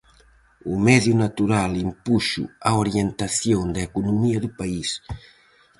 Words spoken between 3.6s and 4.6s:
da economía do